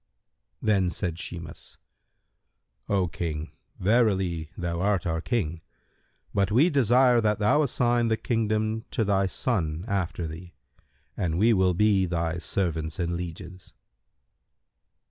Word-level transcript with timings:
Then 0.63 0.89
said 0.89 1.17
Shimas, 1.19 1.77
"O 2.89 3.07
King, 3.07 3.51
verily 3.77 4.49
thou 4.57 4.81
art 4.81 5.05
our 5.05 5.21
King, 5.21 5.61
but 6.33 6.51
we 6.51 6.71
desire 6.71 7.21
that 7.21 7.37
thou 7.37 7.61
assign 7.61 8.07
the 8.07 8.17
kingdom 8.17 8.83
to 8.89 9.05
thy 9.05 9.27
son 9.27 9.85
after 9.87 10.25
thee, 10.25 10.55
and 11.15 11.37
we 11.37 11.53
will 11.53 11.75
be 11.75 12.07
thy 12.07 12.39
servants 12.39 12.97
and 12.97 13.15
lieges." 13.15 13.73